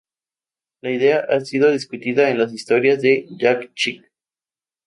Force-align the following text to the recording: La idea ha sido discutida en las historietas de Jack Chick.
La 0.81 0.89
idea 0.89 1.23
ha 1.29 1.41
sido 1.41 1.69
discutida 1.69 2.31
en 2.31 2.39
las 2.39 2.51
historietas 2.53 3.03
de 3.03 3.27
Jack 3.37 3.71
Chick. 3.75 4.11